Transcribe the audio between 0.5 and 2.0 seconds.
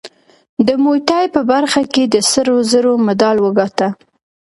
د موی تای په برخه